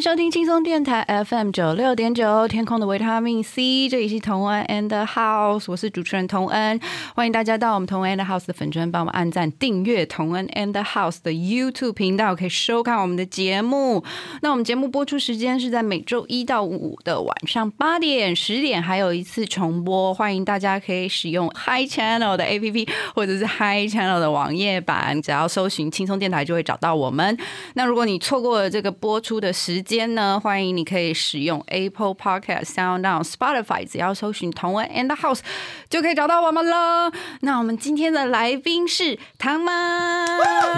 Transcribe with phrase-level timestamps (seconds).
[0.00, 6.78] 收听轻松电台 FM 九六点九，天空的维他命 C，这里是同恩 and the House，我是主持人同恩，
[7.16, 14.04] 欢迎大家到我们同恩 and house 的粉专，帮我们按赞、订阅同恩 and the House 的 YouTube 频道，可以收看我们的节目。
[14.40, 20.14] 那我们节目播出时间是在每周一到五的晚上八点、十点，还有一次重播。
[20.14, 27.36] 欢迎大家可以使用 Hi Channel 的 APP 或者是 Hi Channel 的网页版，只要搜寻轻松电台就会找到我们。
[27.74, 35.40] 那如果你错过了这个播出的时间呢，欢迎你可以使用 Apple Podcast、Sound On、Spotify，只要搜寻同文 and the House
[35.88, 37.10] 就可以找到我们了。
[37.40, 40.26] 那我们今天的来宾是唐妈，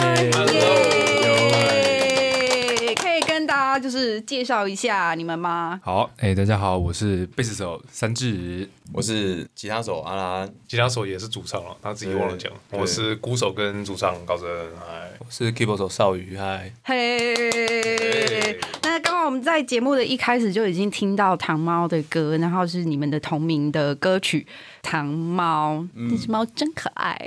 [0.07, 0.31] 耶！
[2.95, 5.81] 可以跟大家就是介绍一下你们吗？
[5.83, 8.71] 好，哎、大家好，我是贝斯手三智。
[8.93, 12.53] 我是吉他手阿兰，吉他手也是主唱了，他自己忘了讲。
[12.71, 14.49] 对我是鼓手跟主唱高真，
[14.89, 18.59] 哎，我是 keyboard 手少宇，嗨，嘿，
[19.31, 24.41] 我们在节目的一开始就已经听到糖猫的歌，然后是你们的同名的歌曲
[24.83, 27.15] 《糖猫》，那只猫真可爱。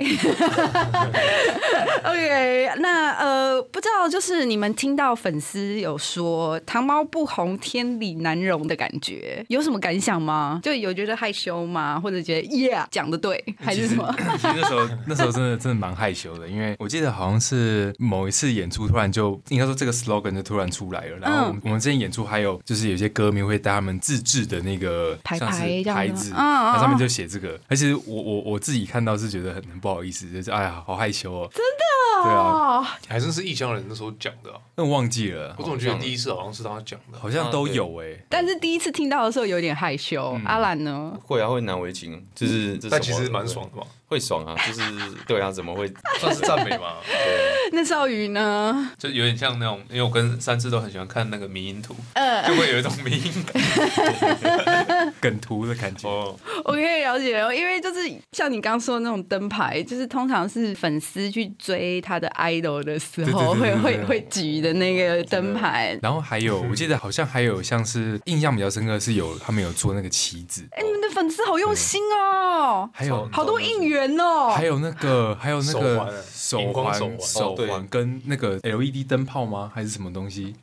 [2.04, 10.60] OK，那呃，不知道就是你们听到粉丝有说“糖猫不红，天理难容”的感觉，有什么感想吗？
[10.62, 11.98] 就有觉得害羞吗？
[11.98, 14.14] 或者觉得 Yeah 讲的对，还是什么？
[14.36, 21.16] 其实那时候那时候真的真的蛮害羞的，因为我记得好像是某一次演出，突然就应该说这个 slogan 就突然出来了。
[21.16, 27.58] 然后我们,、我们之前演出还有就是有些歌迷会带他们自制的那个牌牌牌子，那上面就写这个。
[27.68, 31.48] 而且我我我自己看到是觉得很很不好意思，就是哎呀好害羞哦。
[31.52, 31.84] 真的？
[32.24, 34.58] 对啊， 哦，还真是异乡人那时候讲的啊。
[34.76, 40.38] 那我忘记了我，总觉得第一次好像是他讲的，好像都有哎、但是第一次听到的时候有点害羞。
[40.44, 41.12] 阿兰呢？
[41.22, 44.80] 会啊会难为情，就是但其实蛮爽的嘛，会爽啊，就是
[45.26, 45.92] 对啊，怎么会？
[46.18, 46.94] 算是赞美嘛。
[47.72, 48.90] 那少宇呢？
[48.98, 55.12] 就有点像那种，因为我跟三次都很喜欢看那个迷因图，呃就会有一种迷因感。
[55.20, 56.08] 梗图的感觉。
[56.08, 56.34] 哦，
[56.64, 58.00] 我可以了解哦，因为就是
[58.32, 65.98] 像你刚刚说的那种灯牌，就是通常是粉丝去追他的 idol 的时候，会会会举的那个灯牌。
[66.02, 74.50] 然后还有，我记得好像还有像是印象比较深刻是有他们有做那个旗子，哎，你们的粉丝好用心哦，还有好多应援哦。
[74.50, 79.70] 还有那个还有那个手环手环跟那个 LED 灯泡吗？
[79.72, 80.54] 还是什么东西？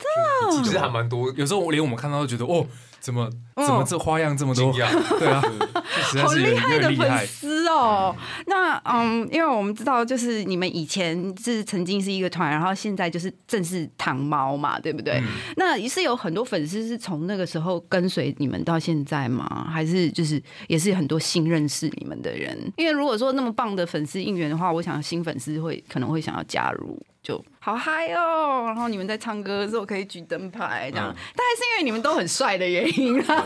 [0.64, 2.66] 其实还蛮多有时候连我们看到都觉得哦，
[3.02, 4.72] 怎么嗯怎么这花样这么多。
[5.20, 5.42] 对啊，
[6.10, 7.28] 实在好是厉害的粉。
[7.28, 8.16] 丝哦！
[8.48, 15.16] 那嗯，因为我们知道，就是你们以前是曾经是一个团，然后现在就是正式糖猫嘛，对不对？
[15.16, 19.68] 嗯那也是有很多粉丝是从那个时候跟随你们到现在吗？
[19.72, 22.58] 还是就是也是很多新认识你们的人？
[22.78, 27.02] 因为如果说那么棒的粉丝应援的话，我想新粉丝会可能会想要加入。
[27.24, 28.64] 就好嗨哦！
[28.66, 33.46] 然后你们在唱歌的时候可以举灯牌，这样，大概是因为你们都很帅的原因啦。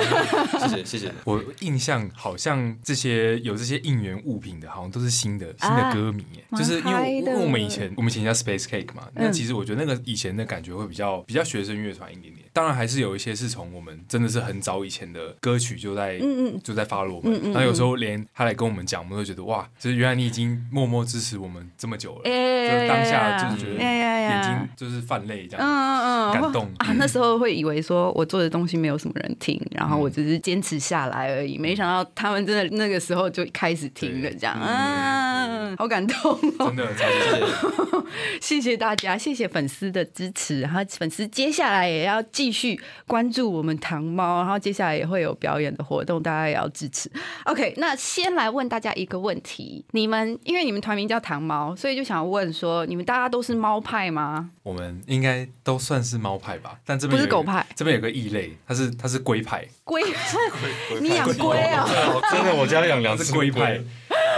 [0.66, 12.48] 谢谢谢谢，我印象好像这些有这些应援物品的，好像都是新的新的歌迷耶，啊就是因为因为我们以前我们以前叫 Space Cake 嘛，那嗯其实我觉得那个以前的感觉会比较比较学生乐团一点点。
[12.54, 25.66] 当然还是有一些是从我们真的是很早以前的歌曲就在嗯嗯就在 follow 我们嗯嗯，然后有时候连他来跟我们讲，我们都觉得哇，就是原来你已经默默支持我们这么久了，哎就是当下就是觉得眼睛就是泛泪这样。
[25.66, 26.92] 嗯嗯嗯，感动啊！
[26.96, 34.56] 那时候会以为说我做的东西没有什么人听，然后我只是坚持下来而已，没想到他们真的那个时候就开始听了，这样，
[35.48, 36.66] 嗯，好感动哦！
[36.66, 47.10] 真的超级谢谢， 谢谢大家，谢谢粉丝的支持，然后粉丝接下来也要继续关注我们糖猫，然后接下来也会有表演的活动，大家也要支持。
[47.44, 54.50] OK，那先来问大家一个问题：你们因为你们团名叫糖猫，所以就想问说，你们大家都是猫派吗？
[54.62, 60.02] 我们应该都算是猫派吧，但这边不是狗派这边有个异类，它是 它是龟派，龟，
[61.00, 61.88] 你养龟啊？
[62.30, 63.80] 真的，我家养两只龟派。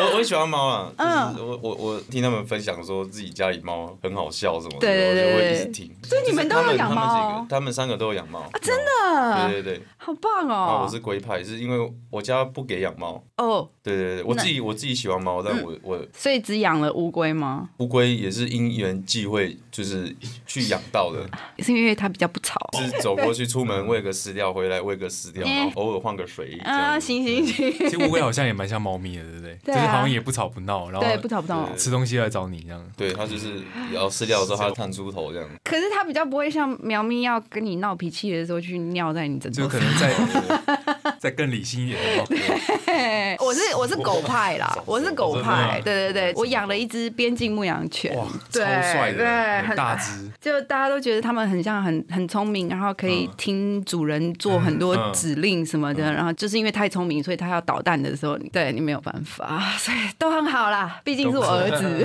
[0.00, 5.91] 我我也喜欢猫啊，嗯就是我我我听他们分享说自己家里猫很好笑什么的，对对对我就会一直听。
[6.05, 10.91] 所以你们都有养猫就是他们三个都有养猫啊，真的对对对，好棒哦我！
[10.91, 13.23] 是龟派，是因为我家不给养猫。
[13.37, 17.69] 哦，对对对，我自己我自己喜欢猫，但我我所以只养了乌龟吗？
[17.79, 20.14] 乌龟也是因缘际会，就是
[20.46, 21.26] 去养到的，
[21.64, 22.54] 是因为它比较不吵。
[22.74, 27.00] 是走过去出门喂个饲料，回来喂个饲料，然后偶尔换个水这啊。
[27.00, 29.58] 行行行，其实乌龟好像也蛮像猫咪的，对不对？
[29.64, 31.69] 就是好像也不吵不闹，然后对，不吵不闹。
[31.74, 32.86] 吃东西来找你这样。
[32.96, 35.48] 对，它就是要饲料的时候，它探出头这样。
[35.64, 39.69] 可是它比较不会像喵咪要跟你闹脾气的时候去尿在你枕头上。
[39.70, 50.28] 就可能再 再更理性一点的我是我是狗派啦，我是狗派，真对对对，我养了一只边境牧羊犬，哇，超对帅的，对，很大只。
[50.40, 62.04] 就大家都觉得他们很像很很聪明，然后可以听主人做很多指令什么的，然后就是因为太聪明，所以他要捣蛋的时候，对你没有办法， 所以都很好啦，毕竟是我儿子。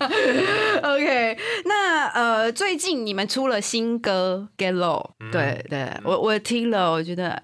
[0.82, 1.36] OK，
[1.66, 7.40] 那呃，最近你们出了新歌《Get Low》，对对，我我听了，我觉得。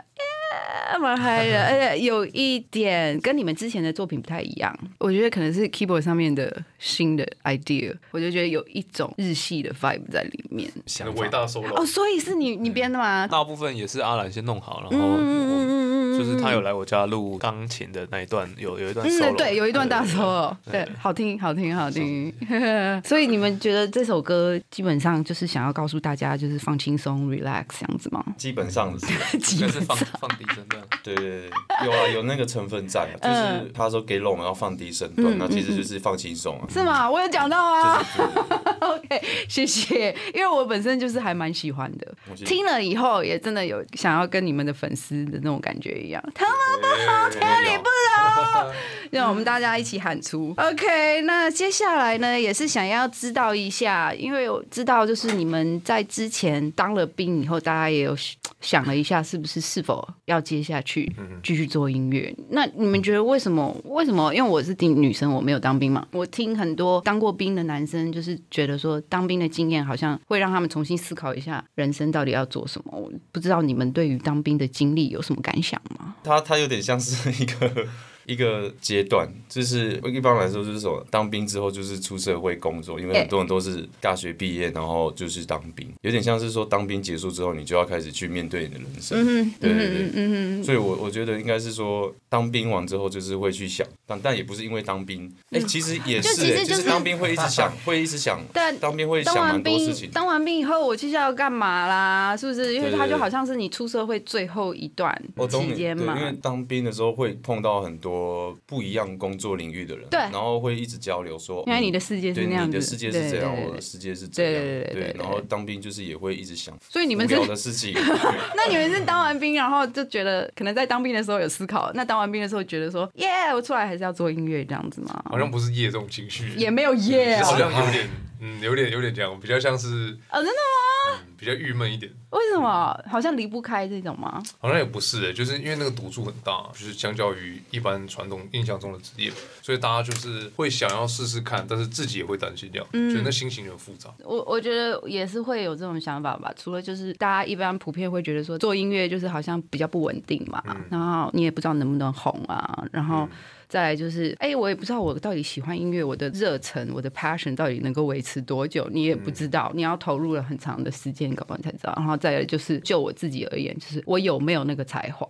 [0.51, 10.71] 哎蛮嗨的， 而且有一点跟你们之前的作品不太一样，我觉得可能是 keyboard 上面的新的 idea，我就觉得有一种日系的 vibe 在里面。
[10.87, 13.27] 想法伟大 solo，哦，所以是你你编的吗？
[13.29, 15.90] 大部分也是阿兰先弄好，然嗯后嗯嗯
[16.23, 22.33] 就是他有来我家录钢琴的那一段，有有一段 solo，嗯，对，有一段大对 solo，对，好听，好听，好听。
[23.05, 28.23] 所以你们觉得这首歌基本上就是想要告诉大家，就是放轻松、relax 这样子吗？
[28.37, 29.07] 基本上是，
[29.57, 30.83] 应该是放放低声段。
[31.03, 31.51] 对对对，
[31.87, 36.67] 有啊，有那个成分在就是他说给 long 要放低声段，那其实就是放轻松啊。
[36.69, 37.11] 是吗？
[37.11, 37.99] 我有讲到啊。
[37.99, 42.15] 就是对 OK，谢谢，因为我本身就是还蛮喜欢的，
[42.45, 46.23] 听了以后也真的有想要跟你们的粉丝的那种感觉一样。
[46.35, 48.73] 他好天理不容，
[49.11, 50.55] 让我们大家一起喊出。
[50.59, 58.15] OK，那接下来呢，也是想要知道一下，因为我知道就是你们在之前当了兵以后，大家也有
[58.61, 61.11] 想了一下，是不是是否要接下去
[61.43, 62.35] 继续做音乐？
[62.51, 63.75] 那你们觉得为什么？
[63.85, 64.35] 为什么？
[64.35, 66.07] 因为我是听女生，我没有当兵嘛。
[66.13, 72.93] 我听很多当过兵的男生，就是觉得说当兵的经验好像会让他们重新思考一下人生到底要做什么。
[72.97, 76.15] 我不知道你们对于当兵的经历有什么感想吗？
[76.23, 77.87] 他他有点像是一个
[78.31, 89.19] 一个阶段，就是一般来说就是说当兵之后就是出社会工作，因为很多人都是大学毕业然后就是当兵，有点像是说当兵结束之后你就要开始去面对你的人生。
[89.21, 90.11] 嗯对对对。
[90.15, 100.11] 嗯所以我，我觉得应该是说，当兵完之后就是会去想，但但也不是因为当兵，哎、其实也是、哎，就其实就是当兵会一直想， 会一直想，但当兵会想蛮多事情，。
[100.13, 102.37] 当完兵以后，我接下来要干嘛啦？
[102.37, 102.75] 是不是？
[102.75, 105.11] 因为对对对它就好像是你出社会最后一段
[105.49, 106.25] 期间嘛因。
[106.25, 108.20] 为当兵的时候会碰到很多
[108.67, 110.19] 不一样工作领域的人，对。
[110.21, 117.93] 然后会一直交流说，原来你的嗯世界是对那样子，你的世界是这样，对我的世界是这样，对对对对对对然后当兵就是也会一直想所以你们是无聊的事情，
[118.57, 125.23] 那你们是当完兵，然后就觉得可能在当兵的时候有思考，那当完兵的时候觉得说，耶，我出来还是要做音乐这样子吗？
[125.29, 128.09] 好像不是耶这种情绪，也没有耶好哦，像有点，
[128.41, 129.87] 嗯，有点有点这样，比较像是
[130.31, 130.90] 哦，真的吗？
[131.11, 132.13] 嗯比较郁闷一点。
[132.31, 132.95] 为什么？
[133.09, 134.43] 好像离不开这种吗？
[134.59, 144.11] 好像也不是、欸，就是因为那个赌注很大，就是相较于一般传统印象中的职业，所以大家就是会想要试试看，但是自己也会担心掉，嗯觉得那心情很复杂。
[144.23, 146.53] 我我觉得也是会有这种想法吧。
[146.57, 153.27] 除了就是大家一般普遍会觉得说做音乐就是好像比较不稳定嘛，然后你也不知道能不能红啊，然后。
[153.71, 159.71] 再来就是，哎、我也不知道我到底喜欢音乐，我的热忱、我的 passion 到底能够维持多久，你也不知道。
[159.77, 161.95] 你要投入了很长的时间，搞不好你才知道。
[161.97, 165.29] 然后再来就是，就我自己而言，就是我有没有那个才华，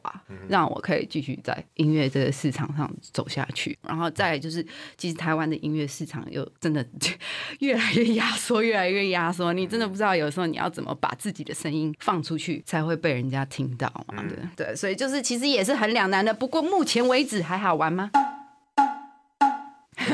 [0.49, 3.79] 让我可以继续在音乐这个市场上走下去。
[3.87, 4.67] 然后再来就是，
[4.97, 6.83] 其实台湾的音乐市场又真的
[7.61, 9.53] 越来越压缩，越来越压缩。
[9.53, 14.25] 你真的不知道有时候你要怎么把自己的声音放出去，才会被人家听到嘛？
[14.57, 16.33] 对对，所以就是其实也是很两难的。
[16.33, 18.11] 不过目前为止还好玩吗？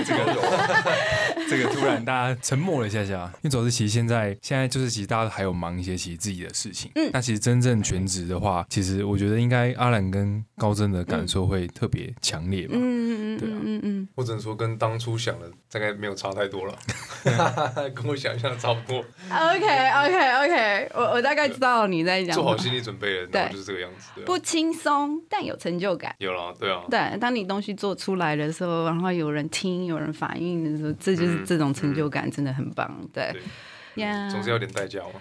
[0.04, 1.45] 这个有。
[1.48, 6.90] 这个突然大家沉默了一下下，因为主要是其实现在现在就是其实大家还有忙一些其实自己的事情。
[6.94, 12.74] 嗯，那其实真正全职的话，其实我觉得应该阿兰跟高真的感受会特别强烈吧。
[12.76, 16.74] 嗯嗯嗯对啊嗯嗯我只能说跟当初想的大概没有差太多了，
[17.94, 19.04] 跟我想象的差不多。
[19.30, 22.34] 嗯，OK OK OK，我我大概知道你在讲。
[22.34, 24.08] 做好心理准备了，对就是这个样子。
[24.14, 26.14] 对啊不轻松，但有成就感。
[26.18, 33.08] 有了，对啊，对，当你东西做出来的时候，然后有人听、有人反应的时候，这就是这种成就感，真的很棒。
[33.12, 33.34] 对
[34.30, 35.20] 总是要有点代价嘛。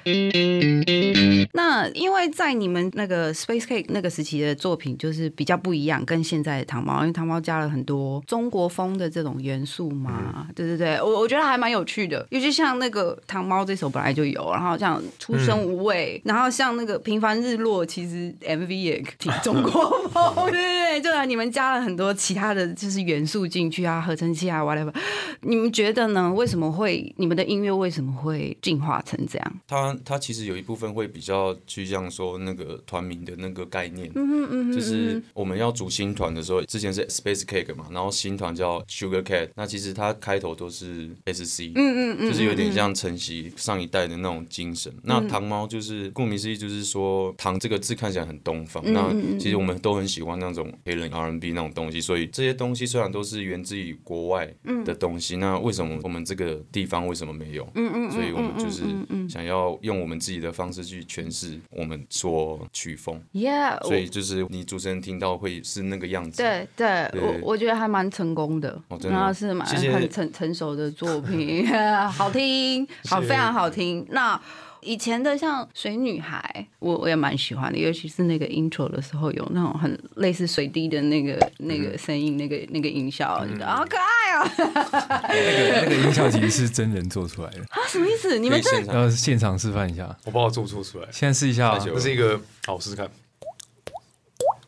[1.54, 10.48] 那因为在你们那个 Space Cake 那个时期的作品，就是比较不一样，跟现在的糖猫，因为糖猫加了很多中国风的这种元素嘛。
[10.56, 24.94] 对对对，我我觉得还蛮有趣的，尤其像那个糖猫这首本来就有，然后像出生无畏，然后像那个平凡日落，其实 MV 也挺中国风， 对对对，就来你们加了很多其他的就是元素进去啊，合成器啊，whatever。
[25.42, 26.34] 你们觉得呢？
[26.34, 29.60] 为什么会你们的音乐为什么会进化成这样？
[29.68, 44.92] 它它其实有一部分会比较趋向说那个团名的那个概念，嗯嗯嗯就是我们要组新团的时候，之前是 Space Cake 嘛，然后新团叫 Sugar Cat，那其实它开头都是 SC，嗯嗯嗯，就是有点像承袭上一代的那种精神。
[45.04, 54.52] 那糖猫就是顾名思义，就是说糖这个字看起来很东方，那其实我们都很喜欢那种黑人 R N B 那种东西，所以这些东西虽然都是源自于国外
[54.84, 57.70] 的东西，那为什么我们这个地方为什么没有？
[57.76, 58.84] 嗯嗯，所以我们就是
[59.30, 63.22] 想要用我们自己的方式去诠释我们所曲风。
[63.34, 66.42] ，Yeah，所以就是你主持人听到会是那个样子。
[66.42, 71.68] 对对，对我我觉得还蛮成功的，哦真的然后是蛮很成成熟的作品，
[72.12, 74.06] 好听，好非常好听。
[74.10, 74.40] 那
[74.86, 84.48] 以前的像水女孩，我我也蛮喜欢的，尤其是那个 intro 的时候有那种很类似水滴的那个那个声音，那个那个音效，觉得好可爱哦！
[84.58, 88.38] 那个那个音效其实是真人做出来的，啊，什么意思？
[88.38, 88.62] 你们
[88.94, 93.10] 要现场示范一下，我不知道做不做出来，现在试一下啊这是一个好我试试看。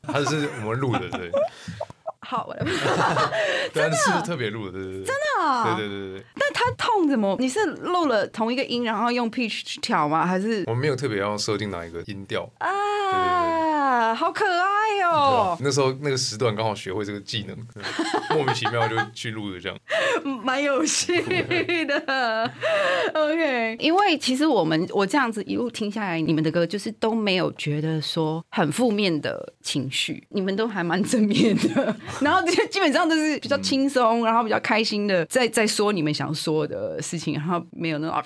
[0.01, 1.29] 它是我们录的，对，
[2.21, 2.65] 好，我来。
[3.73, 6.25] 但是特别录的，对对对，真的啊对对对对
[6.59, 7.35] 它痛怎么？
[7.39, 10.25] 你是录了同一个音，然后用 pitch 去调吗？
[10.25, 15.57] 还是我们没有特别要设定哪一个音调，啊，好可爱哦！
[15.61, 17.57] 那时候那个时段刚好学会这个技能，
[18.35, 19.77] 莫名其妙就去录了这样。
[20.43, 21.21] 蛮有趣
[21.85, 22.51] 的。
[23.13, 31.95] OK，因为其实我们我这样子一路听下来，你们的歌就是都没有觉得说很负面的情绪，你们都还蛮正面的。
[32.21, 38.23] 然后就基本上都是比较轻松，然后比较开心的，在在说你们想说的事情，然后没有那种啊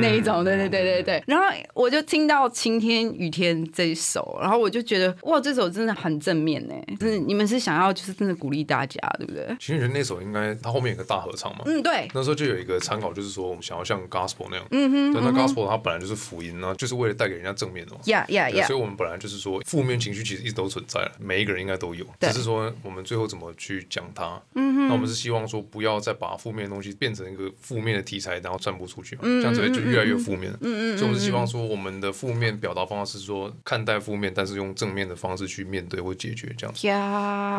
[0.00, 1.22] 那一种，对对对对对。
[1.26, 1.44] 然后
[1.74, 9.46] 我就听到晴天雨天这一首，然后我就觉得哇，这首真的很正面呢，就是你们是想要就是真的鼓励大家，对不对？
[9.60, 18.00] 其实觉得那首应该它后面有个大合唱嘛，嗯，对，那时候就有一个参考，就是说我们想要像 gospel 那样，嗯哼，对，那 gospel 它本来就是福音，啊，就是为了带给人家正面的嘛。
[18.06, 24.40] 呀呀呀对所以，我们本来就是说，负面情绪其实一直都存在了，每一个人应该都有，只是说我们最后怎么去讲它。
[24.54, 30.52] 嗯哼，那我们是希望说，不要再把负面的东西变成一个负面的题材，然后传播出去嘛，嗯这样子就越来越负面。
[30.60, 36.80] 嗯嗯，所以我们是希望说，我们的负面表达方式是说，看待负面，但是用正面的方式去面对或解决这样子。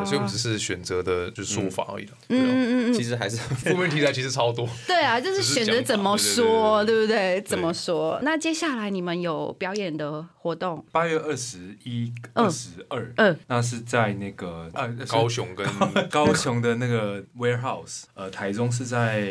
[0.05, 2.11] 所以我们只是选择的就是说法而已了。
[2.29, 4.67] 嗯嗯嗯，其实还是 负面题材其实超多。
[4.87, 7.41] 对啊，就是选择怎么说，对不对？
[7.41, 8.19] 怎么说？
[8.23, 10.83] 那接下来你们有表演的活动？
[10.91, 15.67] 八月二十一、二十二，嗯那是在那个呃高雄跟
[16.09, 19.21] 高雄的那个 warehouse，呃，台中是在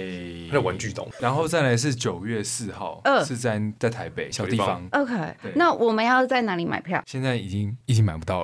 [0.52, 5.14] 那玩具岛，然后再来是九月四号，嗯是在在台北小地方，OK，
[5.54, 7.02] 那我们要在哪里买票？
[7.06, 8.42] 现在已经已经买不到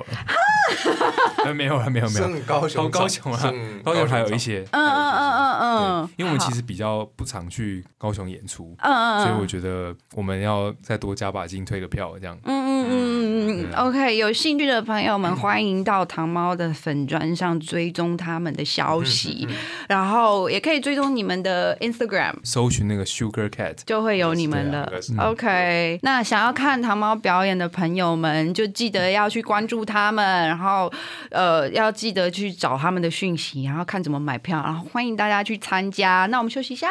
[1.43, 3.53] 呃没有了，没有没有，剩高雄高高雄啊，
[3.83, 5.59] 高雄还有一些，嗯嗯嗯嗯
[6.01, 12.37] 嗯，，因为我们其实比较不常去高雄演出，嗯嗯，所以我觉得我们要再多加把劲，退个票这样。
[12.43, 19.47] 嗯嗯嗯嗯嗯，OK，有兴趣的朋友们，欢迎到糖猫的粉砖上追踪他们的消息，
[19.87, 22.33] 然后也可以追踪你们的 Instagram。
[22.43, 24.91] 搜寻那个 Sugar Cat，就会有你们的。
[25.17, 30.91] OK，那想要看糖猫表演的朋友们，就记得要去关注他们，然后
[31.29, 36.27] 呃，要记得去找他们的讯息，然后看怎么买票，然后欢迎大家去参加。
[36.29, 36.89] 那我们休息一下，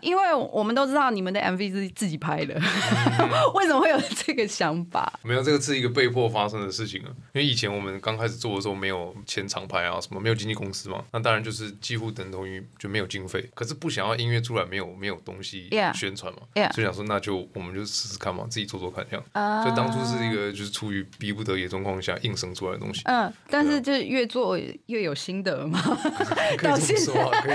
[0.00, 2.54] 因为我们都知道你们的 MV 是自己拍的，
[3.54, 5.12] 为什么会有这个想法？
[5.22, 7.08] 没有，这个是一个被迫发生的事情啊。
[7.32, 13.44] 因为以前我们刚开始做的时候，没有签厂牌啊，什么没有经纪公司嘛，那当然就是几乎等同于就没有经费。
[13.54, 19.24] 可是不想要音乐出来没有没有东西宣传嘛 Yeah 所以想说那就我们就试试看嘛，自己做做看这样。
[19.32, 23.02] 啊所以当初是一个就是出于逼不得已的状况下硬生出来的东西。
[23.04, 25.80] 嗯，但是就越做越有心得嘛。
[26.56, 27.54] 可以这么说啊， 可以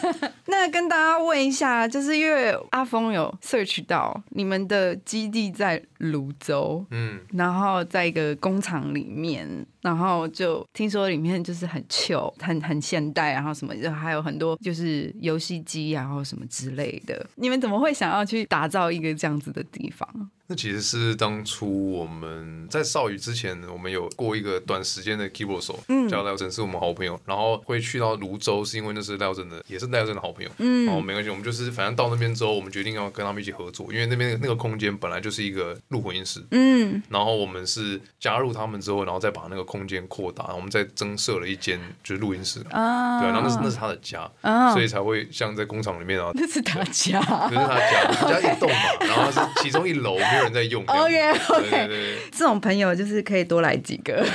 [0.00, 0.30] 这么说。
[0.46, 9.46] 那跟大家问一下，就是因为阿峰有 search 到你们的基地在泸州，嗯，然后在一个工厂里面，
[9.80, 17.24] 然后就听说里面就是很旧、很很现代，然后什么，就还有很多就是游戏机，然后什么之类的。
[17.36, 20.08] 你们怎么会想要去打造一个这样子的地方？
[20.48, 26.08] 那其实是当初我们在少宇之前，我们有过一个短时间的 keyboard 手，嗯。
[26.08, 44.72] 叫廖真，是我们好朋友，然后会去到泸州，是因为那是廖真的，也是廖真的好朋友，嗯，然后没关系，我们就是反反正到那边之后，我们决定要跟他们一起合作，因为那边那个空间本来就是一个录混音室，嗯，然后我们是加入他们之后，然后再把那个空间扩大，我们再增设了一间就是录音室，啊，对，然后那是那是他的家，啊。
[44.72, 47.18] 所以才会像在工厂里面啊，那是他家。
[47.50, 50.82] 那是他家，他家一栋嘛，然后它是其中一楼没有人在用。
[50.86, 52.18] OK，OK。
[52.30, 54.24] 这种朋友就是可以多来几个。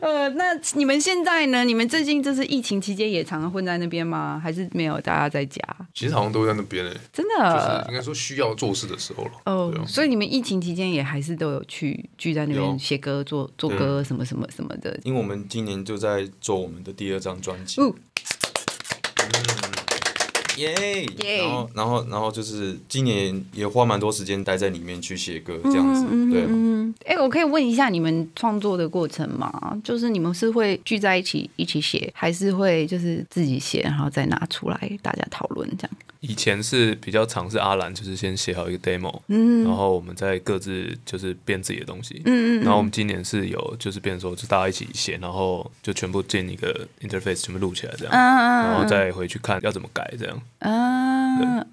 [0.00, 1.64] 呃，那你们现在呢？
[1.64, 4.40] 你们最近就是疫情期间也常常混在那边吗？
[4.42, 5.00] 还是没有？
[5.00, 5.60] 大家在家？
[5.94, 9.30] 其实好像都在那边诶，真的就是应该说需要做事的时候了。
[9.44, 14.98] 哦所以你们疫情期间也还是都有去聚在那边写歌、做做歌什么什么什么的。
[15.04, 17.94] 因为我们今年就在做我们的第二张专辑，哦
[20.56, 26.44] 耶耶然后然后然后就是今年也花蛮多时间待在里面去写歌，这样子，对。
[26.46, 29.80] 嗯，哎、我可以问一下你们创作的过程吗？
[29.82, 35.96] 就是你们是会聚在一起一起写，还是会就是自己写，然后再拿出来大家讨论这样？
[36.22, 39.64] 以前是比较常是阿兰，就是先写好一个 demo，嗯。
[39.64, 42.22] 然后我们再各自就是编自己的东西。
[42.24, 50.40] 嗯然后我们今年是有就是变成说，就大家一起写，然后就全部建一个 interface，全部录起来这样，嗯然后再回去看要怎么改，这样。
[50.60, 51.01] 嗯，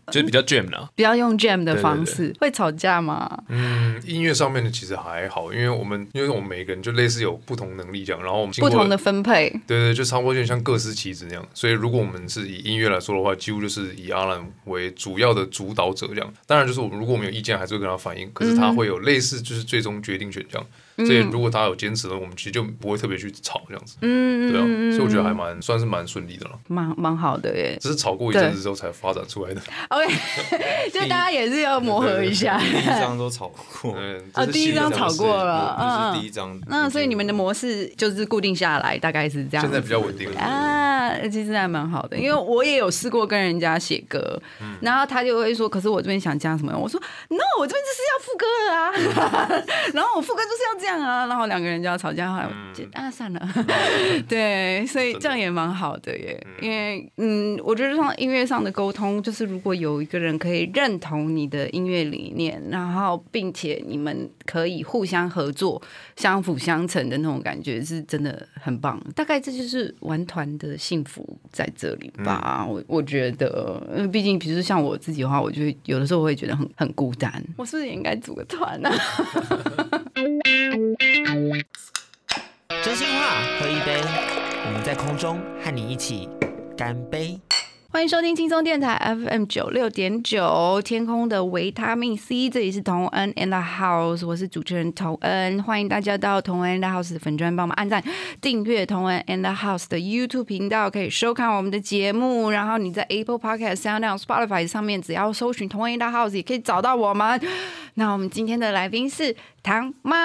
[0.07, 0.89] 就是比较 jam 啦。
[0.95, 3.43] 比较用 jam 的对对方式，会吵架吗？
[3.47, 11.45] 嗯，音乐上面的其实还好，因为我们因为我们每个人就类似有不同能力这样，然后我们不同的分配，对对，就差不多有点像各司其职那样。
[11.53, 16.33] 所以如果我们是以音乐来说的话，几乎就是以阿兰为主要的主导者这样。
[16.45, 20.67] 当然，就是我们如果我们有意见，还是会跟他反映，可是他会有类似就是最终决定权这样。
[21.05, 23.95] 所以如果大家有坚持的，我们其实就不会特别去吵这样子。
[24.01, 24.65] 嗯对啊，
[24.95, 26.59] 所以我觉得还蛮算是蛮顺利的了。
[26.67, 27.77] 蛮蛮好的耶。
[27.79, 29.61] 只是吵过一阵子之后才发展出来的。
[29.89, 30.13] OK，
[30.93, 32.57] 就大家也是要磨合一下。
[32.59, 33.47] 第一张都吵
[33.81, 36.59] 过，嗯，哦第一张吵过了这嗯是第一张。
[36.67, 39.63] 那所以你们的模式就是固定下来，大概是这样。
[39.65, 40.39] 现在比较稳定了。
[40.39, 46.75] 啊，其实还蛮好的，因为我也有试过跟人家写歌，嗯然后他就会说，可是我这边想加什么？
[46.77, 49.63] 我说 No，我这边就是要副歌的啊，
[49.93, 53.49] 然后我副歌就是要这样啊，然后两个人就要吵架，后来我就啊算了，
[54.29, 65.81] 对，所以这样也蛮好的耶，因为嗯，我觉得像音乐上的沟通，就是如果有一个人可以认同你的音乐理念，然后并且你们可以互相合作、
[66.15, 68.99] 相辅相成的那种感觉，是真的很棒。
[69.15, 72.65] 大概这就是玩团的幸福在这里吧。
[72.67, 77.31] 我我觉得，因为毕竟，比如说像我自己的话，我就有的时候我会觉得很很孤单。
[77.57, 78.89] 我是不是也应该组个团呢、
[82.83, 84.01] 真心话，喝一杯，
[84.65, 86.27] 我们在空中和你一起
[86.75, 87.39] 干杯。
[87.91, 98.03] 欢迎收听轻松电台 FM 九六点九，天空的维他命 C，这里是童恩 and the House，我是主持人童恩，欢迎大家到童恩 and the House 的粉专帮我们按赞、
[98.39, 102.51] 订阅童恩 and the House 的 YouTube 频道，可以收看我们的节目。
[102.51, 107.41] 然后你在 Apple Podcast、Sound、Spotify 上面，只要搜寻童恩 and the House，也可以找到我们。
[107.99, 110.15] 那我们今天的来宾是糖猫，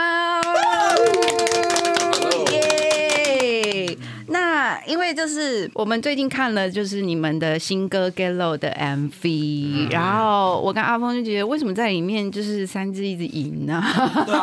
[4.74, 13.82] 那因为就是我们最近看了就是你们的新歌《Get Low》的 MV，、然后我跟阿峰就觉得为什么在里面就是三只一直赢呢？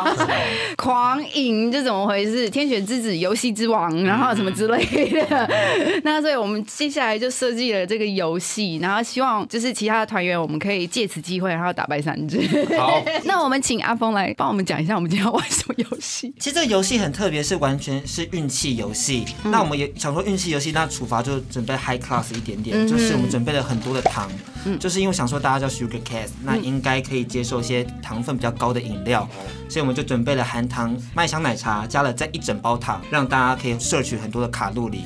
[0.76, 2.48] 狂赢这怎么回事？
[2.48, 5.50] 天选之子、游戏之王，然后什么之类的。
[6.02, 12.40] 那所以我们接下来就设计了这个游戏，然后希望就是其他的团员我们可以借此机会，然后打败三只。
[12.78, 16.32] 好， 那我们请阿峰来帮我们讲一下，我们今天要玩什么游戏？
[16.38, 19.24] 其实这个游戏很特别，是完全是运气游戏。
[19.44, 24.30] 那我们也想说运气游戏，那处罚就准备 high class 一点点，就是我们准备了很多的糖，
[24.78, 29.28] 就是因为想说大家叫 sugar case，那应该可以接受一些糖分比较高的饮料，
[29.68, 35.04] 所以我们就准备了含糖麦香奶茶，加了再一整包糖，让大家可以摄取很多的卡路里。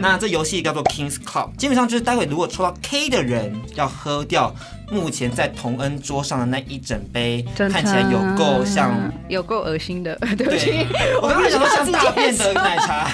[0.00, 4.54] 那这游戏叫做 Kings Club，基本上就是待会如果抽到 K 的人要喝掉
[4.90, 8.92] 目前在同恩桌上的那一整杯，看起来有够像。
[9.28, 10.86] 有够恶心的， 对不起，，
[11.20, 13.08] 我刚才想说像大便的奶茶，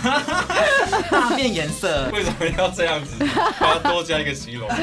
[1.11, 2.09] 大便颜色。
[2.13, 3.15] 为什么要这样子？
[3.19, 4.69] 我要多加一个形容。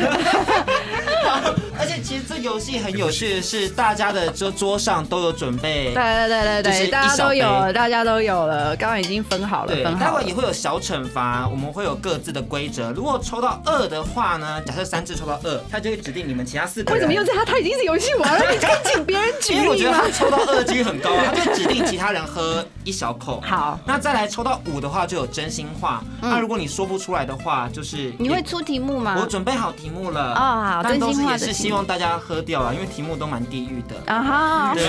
[1.80, 5.94] 而且其实这游戏很有趣的是，大家的桌桌上都有准备。
[5.94, 10.32] 对对对对就是对，大家都有大家都有了，刚刚已经分好了，对，分好待会也。
[10.32, 12.92] 会有小惩罚，我们会有各自的规则。
[12.94, 16.96] 如果抽到二的话呢，假设三次抽到二，他就会指定你们其他四四个人。
[16.96, 17.46] 为什么又是他？
[17.46, 20.10] 他已经是游戏王了， 你可以请别人举因为我觉得他？
[20.10, 23.42] 抽到二的几率很高， 他就指定其他人喝一小口。
[23.46, 26.02] 好，那再来抽到五的话，就有真心话。
[26.22, 29.18] 那如果你说不出来的话，就是嗯你会出题目吗？
[29.20, 33.96] 我准备好题目了哦好真心话的题目希望大家喝掉啊，因为题目都蛮地狱的。
[34.14, 34.84] 啊哈，对，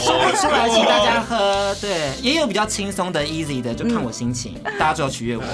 [0.00, 1.76] 说不出来请大家喝。
[1.82, 5.44] 对，也有比较轻松的、easy 的，就看我心情，大家最后取悦我。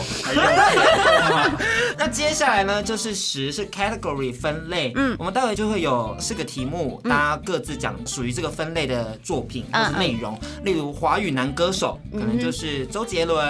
[1.98, 13.44] 那接下来呢，就是十是 category 分类，嗯，我们待会就会有四个题目，大家各自讲属于这个分类的作品或是内容，例如华语男歌手，可能就是周杰伦，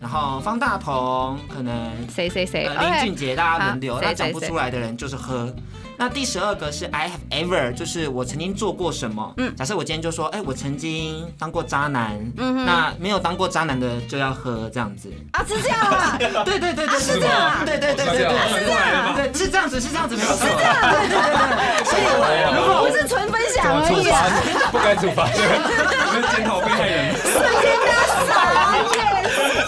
[0.00, 5.54] 然后方大同，可能谁谁谁呃林俊杰，大家轮流，好那讲不出来的人就是喝。
[6.00, 9.34] 那第十二个是 I have ever，就是我曾经做过什么。
[9.36, 12.18] 嗯，假设我今天就说，哎、我曾经当过渣男。
[12.38, 15.12] 嗯那没有当过渣男的就要喝这样子。
[15.32, 20.48] 啊，是这样啊， 对对对对，是这样啊对对对对对是这样对，是这样子，是这样子，没有错。
[20.48, 21.84] 是这样，对对对对。
[21.84, 22.24] 所以我
[22.56, 24.24] 如果不是纯分享而已啊，
[24.72, 27.12] 不该处罚，我们检讨被害人，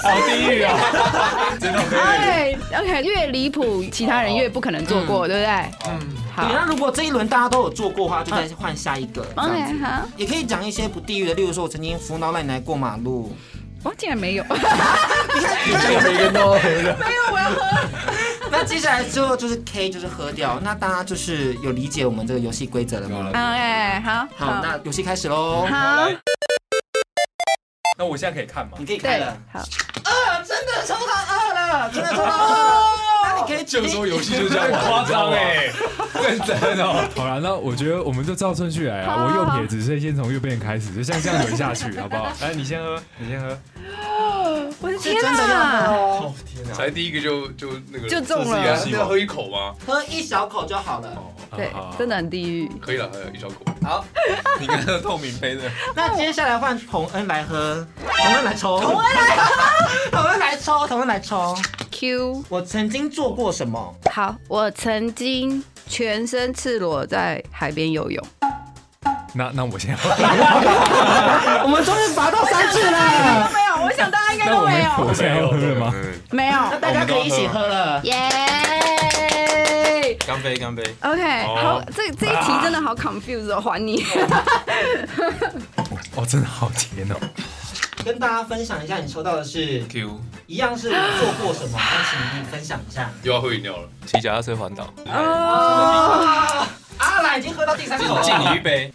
[0.02, 0.76] 好地狱啊！
[1.60, 2.60] 检讨被害人。
[2.72, 5.52] OK OK，越离谱，其他人越不可能做过，对不对？
[5.88, 6.00] 嗯，
[6.34, 9.24] 好对，那如果这一轮大家都有做过的话，就再换下一个。
[9.36, 13.34] 这样，OK 子好，也可以讲一些不地狱的，例如说我曾经扶老奶奶过马路。
[13.84, 14.58] 我竟然没有，每
[16.18, 17.60] 个都没有，我要喝。
[18.48, 20.60] 那接下来之后就是 K，就是喝掉。
[20.62, 23.32] 那大家就是有理解我们这个游戏规则了吗？
[23.34, 25.66] 哎，好，好，那游戏开始喽。
[25.68, 26.08] 好，
[28.02, 28.84] 那我现在可以看吗你？
[28.84, 29.60] 可以看了。，好，
[30.04, 32.98] 二，真的抽到二了，真的抽到二。
[33.22, 35.70] 那你可以就说游戏就是这样玩， 夸张哎，
[36.20, 37.08] 认真哦。
[37.14, 39.24] 好了，那我觉得我们就照顺序来啊。
[39.24, 42.26] 我右撇子，所以先从右边开始，就像这样轮下去，好不好？
[42.40, 43.56] 来，你先喝，你先喝。
[44.80, 45.26] 我的天是
[46.72, 49.74] 才第一个就就那个就中了要喝一口吗？
[49.87, 51.08] 喝一小口就好了。
[51.54, 52.70] 对真的很地狱。
[52.80, 53.56] 可以了，还有一小口。
[53.82, 54.04] 好，
[54.58, 55.62] 你看那个透明杯的，
[55.94, 61.54] 那接下来换洪恩来喝，洪恩来抽，洪恩来喝，洪恩来抽，洪恩来抽。
[61.90, 63.94] Q，我曾经做过什么？
[64.11, 68.24] 好，我曾经全身赤裸在海边游泳。
[69.35, 70.11] 那那我先喝。
[71.64, 73.50] 我们终于拔到三次了，
[73.85, 75.92] 我想大家应该都没有我有，现在要喝了吗？
[76.31, 76.53] 没有。
[76.71, 78.01] 那大家可以一起喝了。
[78.05, 78.14] 耶
[80.27, 84.05] 干杯干杯！！OK，哦好，这这一题真的好 confused 哦，还你。
[86.14, 87.16] 哦，真的好甜哦。
[88.05, 91.79] 跟大家分享一下，你抽到的是 Q 一样是做过什么？
[91.79, 93.11] 那请你分享一下。
[93.23, 96.66] 又要喝饮料了，骑脚踏车环岛，哦，
[96.99, 98.92] 阿兰已经喝到第三口了，敬你一杯。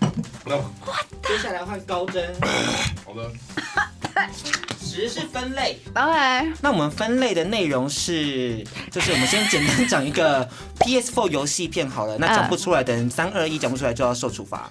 [1.24, 2.34] 接下来换高真，
[3.06, 3.30] 好的，
[4.98, 5.78] 十是分类。
[5.94, 12.18] OK，那我们分类的内容是，就是我们先简单讲一个 PS4 游戏片好了。
[12.18, 14.68] 那讲不出来的人，三二一讲不出来就要受处罚。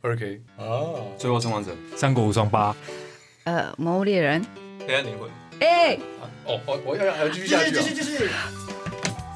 [0.00, 1.08] 二 K，哦。
[1.18, 2.72] 最后生还者，三国无双八，
[3.42, 4.46] 呃，魔物猎人，
[4.86, 5.98] 黑暗灵魂，哎，
[6.46, 7.82] 哦哦，我要还要继续下去啊！
[7.82, 8.30] 继续继续。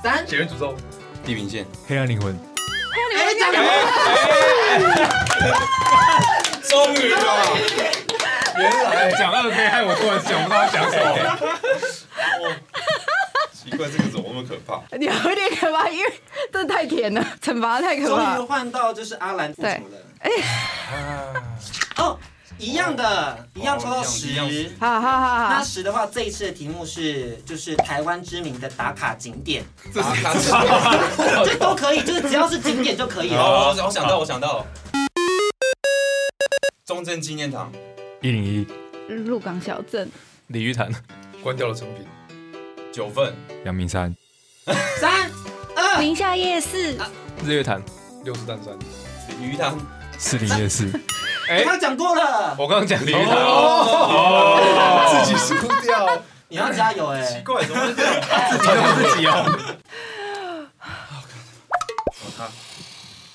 [0.05, 0.77] 三，血缘诅咒，
[1.25, 2.33] 地平线，黑暗灵魂。
[2.33, 3.53] 哎，讲
[6.63, 7.19] 终于了，
[8.57, 11.05] 原来讲二 K，害我突然想不到要讲什么。
[13.53, 14.81] 奇怪，这个怎么那么可怕？
[14.97, 16.13] 你有点可怕，因为
[16.53, 18.47] 这太甜了，惩罚太可怕终于。
[18.47, 19.81] 换到就是阿兰复仇了。
[20.21, 20.31] 哎
[21.97, 22.19] 哦，
[22.59, 24.29] 一样的，一样抽到十。
[24.29, 30.35] 一样一样好好好那，十的话，这一次的题目是就是台湾知名的打卡景点，这是卡
[31.45, 33.43] 这都可以，就是只要是景点就可以了。
[33.43, 34.67] 哦，我想到，我想到，
[36.85, 37.73] 中正纪念堂，
[38.25, 38.67] 一零一。
[39.27, 40.11] 鹿港小镇，
[40.47, 40.91] 鲤鱼潭，
[41.43, 42.07] 关掉了成品，
[42.91, 43.35] 九份，
[43.67, 44.17] 阳明山，
[44.99, 45.31] 三
[45.77, 46.97] 二，宁夏夜市，
[47.45, 47.83] 日月潭，
[48.25, 48.73] 六十蛋山，
[49.39, 49.79] 鱼汤，
[50.19, 50.87] 士林夜市，
[51.55, 53.37] 你刚刚讲过了，我刚刚讲鲤鱼潭，
[55.11, 57.23] 自己输掉，你要加油哎。
[57.27, 58.23] 奇怪，怎么会这样？
[58.51, 59.45] 自己弄自己哦，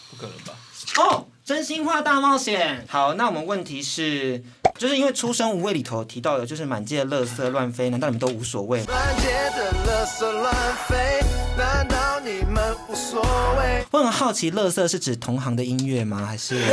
[0.09, 0.55] 不可能吧？
[0.97, 2.83] 哦，真心话大冒险。
[2.89, 4.43] 好，那我们问题是，
[4.79, 8.81] 就是因为出生无畏里头提到的，就是满街的垃圾乱飞，难道你们都无所谓？
[8.85, 10.55] 满街的垃圾乱
[10.87, 11.19] 飞，
[11.57, 13.21] 难道你们无所
[13.59, 13.83] 谓？
[13.91, 16.25] 我很好奇，垃圾是指同行的音乐吗？
[16.25, 16.61] 还是？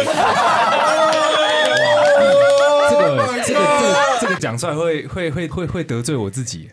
[2.89, 6.71] 这个这个这个这个讲出来会会会会会得罪我自己。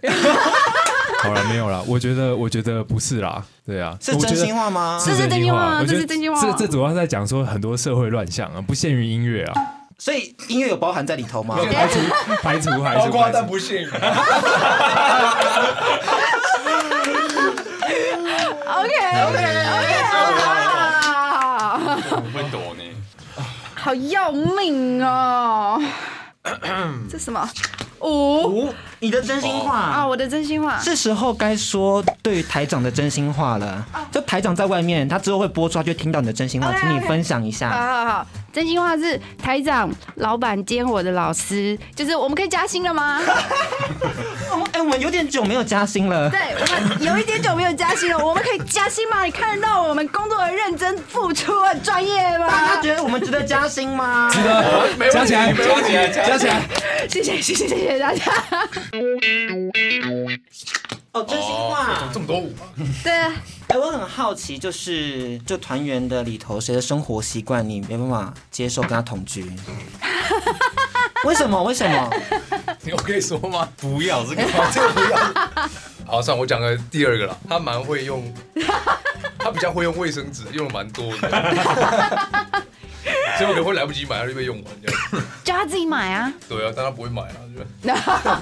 [1.24, 1.84] 好了，没有了。
[1.88, 5.02] 我觉得我觉得不是啦，对啊，是真心话吗？
[5.04, 9.54] 这是真心话我觉得这是真心话这这主要是在讲说很多社会乱象啊，不限于音乐啊，
[10.04, 11.56] 所以音乐有包含在里头吗？
[11.56, 11.98] 排除
[12.42, 13.88] 排除排除，包括但不幸。
[18.68, 19.40] OK OK OK
[19.72, 19.94] OK。
[22.10, 22.84] 怎躲呢？
[23.76, 25.82] 好要命哦！
[27.10, 27.50] 这什么？
[28.10, 30.78] 五五，你的真心话啊，我的真心话。
[30.80, 33.86] 是时候该说对于台长的真心话了。
[34.12, 37.70] 就台长在外面，他之后会播出，他就听到你的真心话请你分享一好下。
[37.72, 43.20] 好好，真心话是台长、老板兼我的老师，就是我们可以加薪了吗？
[44.98, 46.30] 有点久没有加薪了。
[46.30, 49.24] 对我们有一点久没有加薪了，我们可以加薪吗？
[49.24, 52.82] 你看得到我们工作的认真付出、很专业吗大家吗？
[52.82, 54.30] 觉得我们值得加薪吗？
[54.32, 56.62] 值得加起来，加起来，加起来。
[57.10, 58.22] 谢谢谢谢谢谢大家。
[61.12, 62.10] 哦，真心话。
[62.12, 62.54] 这么多舞，
[63.04, 69.46] 对，哎，我很好奇，就是就团员的里头，谁的生活习惯你没办法接受跟他同居？
[71.26, 71.64] 为什么？
[71.64, 72.10] 为什么？
[72.92, 73.68] 我可以说吗？
[73.78, 75.18] 不要这个，这个不要。
[76.06, 78.32] 好，算了我讲个第二个了，他蛮会用，
[79.40, 81.30] 他比较会用卫生纸，用的蛮多的，
[83.38, 85.02] 所以我可能会来不及买，他就被用完这样。
[85.44, 86.32] 叫他自己买啊。
[86.50, 87.92] 对啊，但他不会买啊，就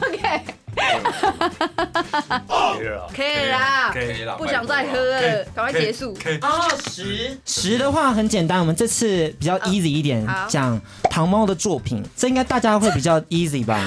[0.07, 0.41] OK，
[0.75, 3.07] 可以了啦。
[3.13, 6.17] 可以啦，可以啦不想再喝了，赶快结束。
[6.41, 7.37] 哦，十。
[7.45, 10.79] 十的话很简单，我们这次比较 easy 一点好，讲
[11.09, 13.79] 糖猫的作品，这应该大家会比较 easy 吧？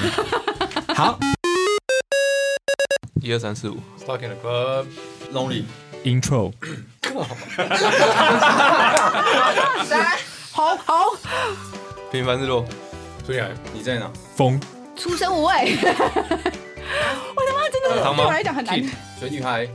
[0.95, 1.17] 好，
[3.21, 6.53] 一二三四五，Stuck in the club，Lonely，Intro，
[10.51, 11.15] 好好，
[12.11, 12.65] 平凡日落，
[13.25, 13.41] 所以
[13.73, 14.09] 你在哪？
[14.35, 14.59] 风
[14.95, 15.75] 出生无畏。
[17.35, 18.79] 我他妈真的对我来讲很难。
[19.19, 19.67] 水女孩，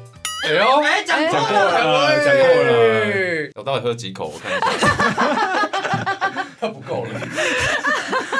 [0.46, 3.50] 哎呦，哎，讲哎过讲过了，讲过了。
[3.56, 4.32] 我到底喝几口？
[4.34, 4.88] 我看一下。
[6.60, 7.20] 他不够了。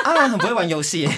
[0.05, 1.09] 阿兰很不会玩游戏，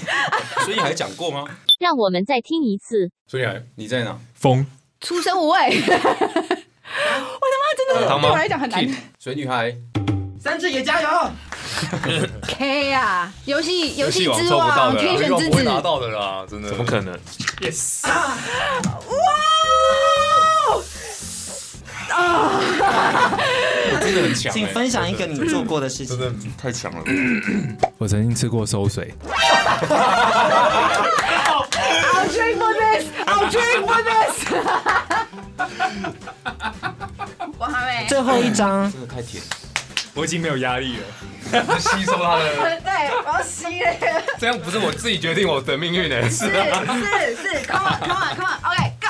[0.65, 1.45] 水女孩讲过吗？
[1.81, 3.11] 让我们再听一次。
[3.27, 4.17] 所以还你在哪？
[4.35, 4.65] 风
[5.01, 5.59] 出生无畏。
[5.83, 8.87] 我他妈真的对我来讲很难。
[9.19, 9.75] 水女孩，
[10.41, 11.09] 三只也加油！
[12.49, 15.83] K 啊，游戏游戏之王，天选之不会拿子。
[15.83, 16.69] 到的啦，真的。
[16.69, 17.15] 怎么可能
[17.61, 18.37] ？？Yes，哇！
[22.15, 22.61] 啊
[24.01, 26.19] 真的很强请欸，分享一个你做过的事情。
[26.19, 27.03] 真的太强了。
[27.97, 29.31] 我曾经吃过馊水，I'll
[32.29, 33.07] drink for this.
[33.27, 34.53] I'll drink for this.
[37.59, 38.07] 我还没。
[38.09, 39.43] 最后一张，真的太甜。
[40.15, 41.03] 我已经没有压力了。
[41.79, 42.45] 吸收他的，
[42.83, 44.23] 对，我要吸了。
[44.38, 46.55] 这样不是我自己决定我的命运的，是是是
[47.37, 49.09] 是，Come on Come on Come on，OK Go。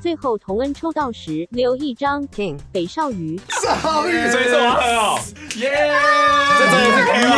[0.00, 3.40] 最后同恩抽到时留一张 King 北少鱼。
[3.48, 3.70] 所
[4.40, 5.18] 以说我很好，
[5.56, 5.92] 耶！
[6.58, 7.30] 这真的是 K 了。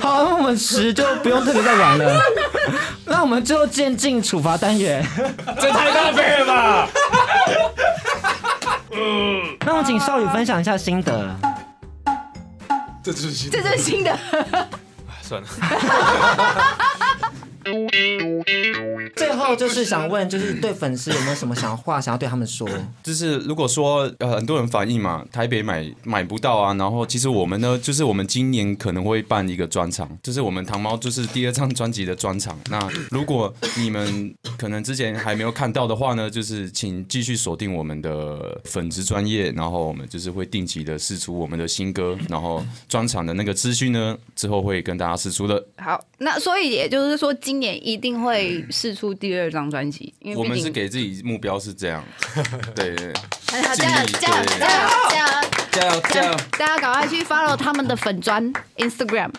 [0.00, 2.20] 好，那我们十就不用特别再玩了。
[3.06, 5.06] 那我们最后渐进处罚单元。
[5.60, 6.88] 这太大杯了吧？
[9.84, 11.34] 请少宇分享一下心得。
[13.02, 14.16] 这就是新这真是心得。
[15.22, 15.48] 算了，
[19.16, 22.68] 最后就是想问，就是对粉丝有没有什么想话想要对他们说？
[23.02, 32.58] 就是如果说呃很多人反映嘛，台北买买不到啊，然后其实我们呢，就是我们今年可能会办一个专场，就是我们糖猫就是第二张专辑的专场。
[32.70, 45.62] 那如果你们可能之前还没有看到的话呢，就是请继续锁定我们的粉丝专业，然后我们就是会定期的试出我们的新歌，然后专场的那个资讯呢，之后会跟大家试出的。
[45.76, 52.04] 好，那所以也就是说，今年一定会试出第二张专辑，因为我们是给自己目标是这样，
[52.74, 53.10] 对对，
[53.50, 55.50] 很好，尽加油加油加油加油！
[55.72, 56.36] 加油加油！
[56.58, 59.32] 大家赶快去 follow 他们的粉砖 Instagram，